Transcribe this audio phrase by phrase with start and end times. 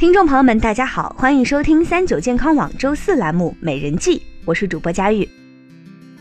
[0.00, 5.28] 听众朋友们，大家好，欢迎收听三九健康网周四栏目《美人计》，我是主播佳玉。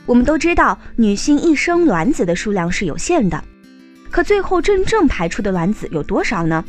[0.05, 3.41] 我们都知道，女性一生卵子的数量是有限的，
[4.11, 6.61] 可最后真正排出的卵子有多少呢？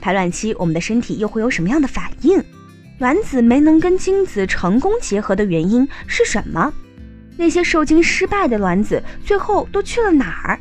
[0.00, 2.40] 排卵期，我们的身体又会有什么样的反应？
[3.00, 6.72] 卵子没能跟精子成功结合的原因是什么？
[7.36, 10.56] 那些受精失败的卵子最后都去了哪儿？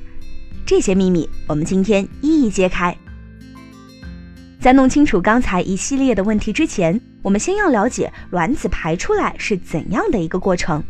[0.65, 2.97] 这些秘密，我们今天一一揭开。
[4.61, 10.83] 在弄清楚刚才一系列的问题之前，我们先要了解卵子排出来是怎样的一个过程。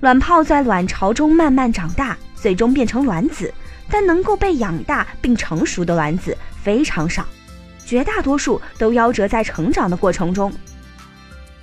[0.00, 3.52] 卵泡在卵巢中慢慢长大，最终变成卵子，
[3.90, 7.26] 但能够被养大并成熟的卵子非常少，
[7.84, 10.50] 绝大多数都夭折在成长的过程中。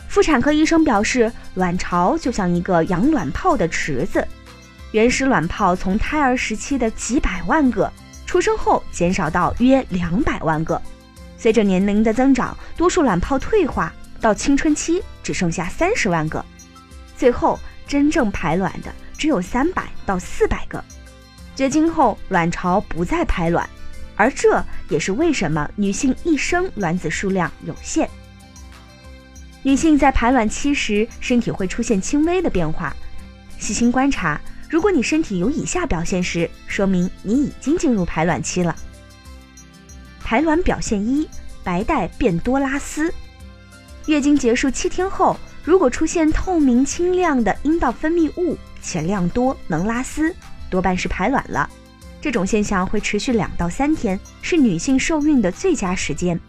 [0.08, 4.26] 妇产科医生表示，卵巢就像一个养卵泡的池子，
[4.92, 7.92] 原始卵泡从胎儿时期的几百万个，
[8.28, 10.80] 出生后减少到约两百万个。
[11.40, 16.44] 随着年龄的增长，多数卵泡退化，到青春期只剩下三十万个，
[17.16, 20.84] 最后真正排卵的只有三百到四百个。
[21.56, 23.68] 绝经后，卵巢不再排卵，
[24.18, 28.10] 而这也是为什么女性一生卵子数量有限。
[29.64, 32.94] 女性在排卵期时，身体会出现轻微的变化。
[33.58, 38.76] 细心观察，如果你身体有以下表现时，说明你已经进入排卵期了。
[40.30, 41.28] 排卵表现一：
[41.64, 43.12] 白带变多拉丝。
[44.06, 50.32] 月经结束七天后，如果出现透明清亮的阴道分泌物且量多，能拉丝，
[50.70, 51.68] 多半是排卵了。
[52.22, 56.40] 这种现象会持续两到三天，是女性受孕的最佳时间。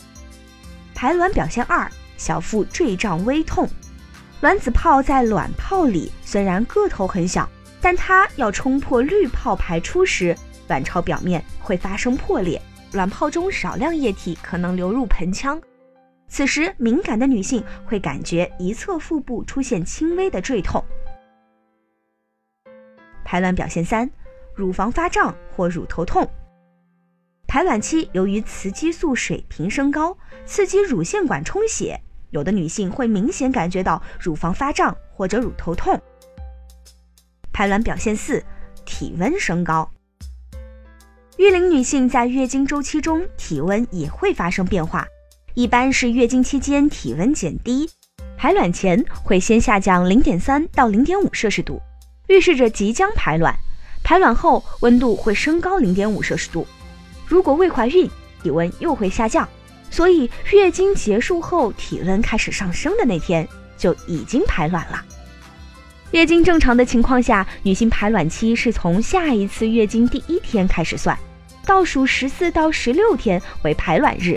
[0.94, 3.66] 排卵表现二：小腹坠胀微痛。
[4.42, 7.48] 卵子泡在卵泡里，虽然个头很小，
[7.80, 10.36] 但它要冲破滤泡排出时，
[10.68, 12.60] 卵巢表面会发生破裂。
[12.92, 15.60] 卵泡中少量液体可能流入盆腔，
[16.28, 20.84] 此时敏感的女性会感觉一侧腹部出现轻微的坠痛。
[23.25, 24.10] 排卵表现三：
[24.54, 26.28] 乳房发胀或乳头痛。
[27.47, 32.00] 排卵期由于雌激素水平升高，刺激乳腺管充血，
[32.31, 36.00] 有的女性会明显感觉到乳房发胀或者乳头痛。
[37.53, 38.44] 排卵表现四：
[38.84, 39.88] 体温升高。
[41.40, 45.06] 育龄女性在月经周期中体温也会发生变化，
[45.54, 47.88] 一般是月经期间体温减低，
[48.36, 51.80] 排卵前会先下降零点三到零点五摄氏度，
[52.28, 53.54] 预示着即将排卵；
[54.04, 56.66] 排卵后温度会升高零点五摄氏度。
[57.26, 58.06] 如果未怀孕，
[58.42, 59.48] 体温又会下降，
[59.90, 65.02] 所以月经结束后体温开始上升的那天就已经排卵了。
[66.10, 71.18] 月经正常的情况下，女性排卵期是从下一次月经第一天开始算。
[71.70, 74.36] 倒数十四到十六天为排卵日，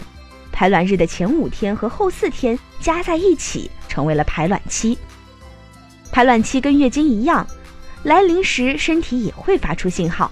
[0.51, 4.95] 排卵日的前五天和后四天加在一起成为了排卵期。
[6.11, 7.47] 排卵期跟月经一样，
[8.03, 10.31] 来临时身体也会发出信号。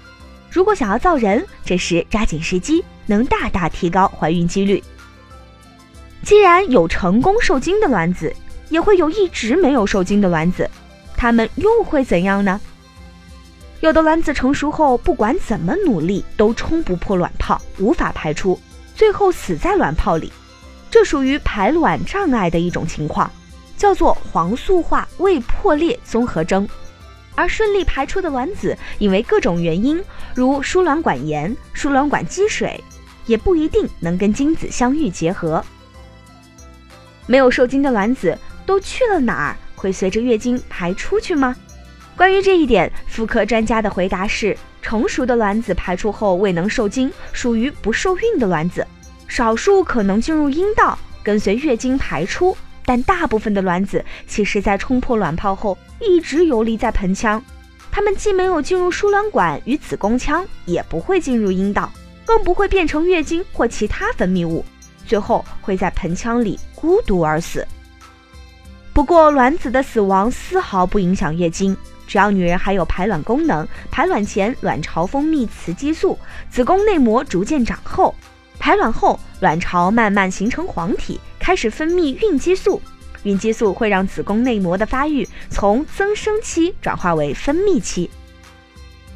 [0.51, 4.83] 如果想要造人，这时抓紧时机，能大大提高怀孕几率。
[6.21, 8.31] 既然有成功受精的卵子，
[8.69, 10.69] 也会有一直没有受精的卵子，
[11.17, 12.61] 它们又会怎样呢？
[13.81, 18.59] 有的卵子成熟后，不管怎么努力都冲不破卵泡，无法排出，
[18.95, 20.31] 最后死在卵泡里。
[20.91, 23.31] 这属于排卵障碍的一种情况，
[23.75, 26.67] 叫做黄素化未破裂综合征。
[27.33, 29.99] 而顺利排出的卵子，因为各种原因，
[30.35, 32.79] 如输卵管炎、输卵管积水，
[33.25, 35.63] 也不一定能跟精子相遇结合。
[37.25, 39.57] 没有受精的卵子都去了哪儿？
[39.75, 41.55] 会随着月经排出去吗？
[42.21, 48.85] 关于这一点，妇科专家的回答是：成熟的卵子排出后未能受精，属于不受孕的卵子，
[49.27, 52.55] 少数可能进入阴道跟随月经排出，
[52.85, 57.43] 但大部分的卵子其实在冲破卵泡后一直游离在盆腔，
[57.91, 61.91] 它们既没有进入输卵管与子宫腔，也不会进入阴道，
[62.23, 64.63] 更不会变成月经或其他分泌物，
[65.07, 67.67] 最后会在盆腔里孤独而死。
[68.93, 71.75] 不过，卵子的死亡丝毫不影响月经。
[72.05, 78.13] 只要女人还有排卵功能，排卵前卵巢分泌雌激素，子宫内膜逐渐长厚；
[78.59, 82.81] 排卵后，卵巢慢慢形成黄体，开始分泌孕激素。
[83.23, 88.09] 孕激素会让子宫内膜的发育从增生期转化为分泌期。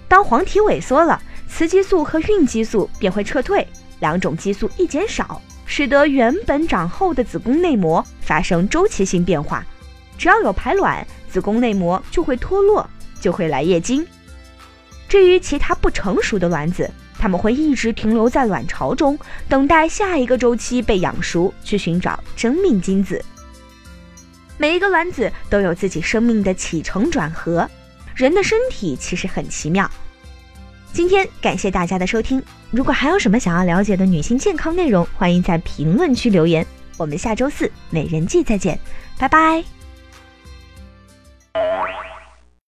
[0.07, 3.67] 当黄体萎缩了，雌激素和孕激素便会撤退，
[3.99, 9.65] 两种激素一减少，使得原本长厚的子宫内膜发生周期性变化。
[10.17, 12.89] 只要有排卵，子宫内膜就会脱落，
[13.19, 14.05] 就会来月经。
[15.09, 16.89] 至于其他不成熟的卵子，
[17.19, 19.17] 它们会一直停留在卵巢中，
[19.49, 23.23] 等待下一个周期被养熟，去寻找真命精子。
[24.57, 27.69] 每一个卵子都有自己生命的起承转合，
[28.15, 29.89] 人的身体其实很奇妙。
[30.95, 36.65] 今天感谢大家的收听，如果还有什么想要了解的女性健康内容，欢迎在评论区留言。
[36.95, 38.79] 我们下周四美人计再见，
[39.19, 39.61] 拜拜。